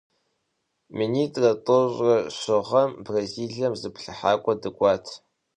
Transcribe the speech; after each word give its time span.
Минитӏрэ 0.97 1.51
тӏощӏрэ 1.65 2.15
щы 2.39 2.57
гъэм 2.67 2.91
Бразилием 3.05 3.73
зыплъыхьакӏуэ 3.81 4.53
дыкӏуат. 4.61 5.05